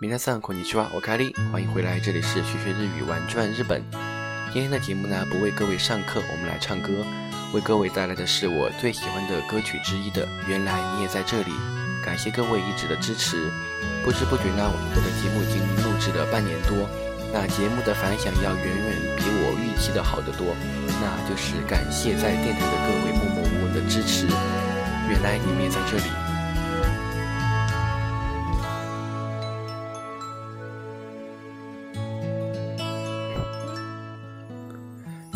[0.00, 3.80] 皆さんこんにちは，我凯莉，欢迎回来，这里是学学日语玩转日本。
[4.52, 7.06] 今天的节目呢，不为各位上课，我们来唱歌，
[7.54, 11.52] 为各位带来的是我最喜欢的歌曲之一的《原来你也在这里》。
[12.04, 13.48] 感谢各位一直的支持，
[14.02, 16.88] 不知不觉呢，我的节目已经录制了半年多，
[17.32, 20.56] 那节目的反响要远远比我预期的好得多，
[21.00, 24.26] 那就是感谢在电台的各位默默无闻的支持。
[25.08, 26.25] 原来你们也在这里。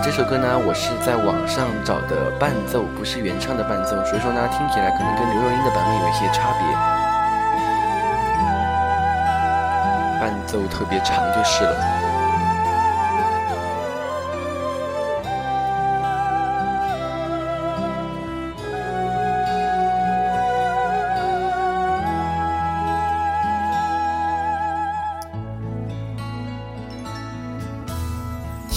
[0.00, 6.64] 这首歌呢，我是在网上找的伴奏，不是原唱的伴奏，所以说呢，听起来可能跟刘若英的版本有一些差别，
[10.20, 12.11] 伴奏特别长就是了。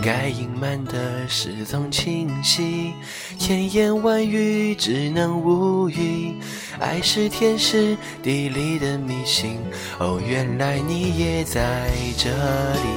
[0.00, 2.92] 该隐瞒的事总清晰，
[3.38, 6.34] 千言万语只能无语。
[6.78, 9.58] 爱是天时地利的迷信，
[9.98, 12.88] 哦，原来你也在这里。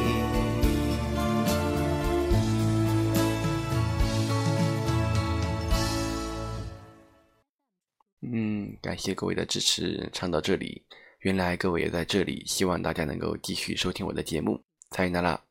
[8.21, 10.81] 嗯，感谢各位的支持，唱到这里，
[11.21, 14.61] 原来各位也在这里，希望大家能够继续收听我的节目，
[14.91, 15.50] 参与娜拉。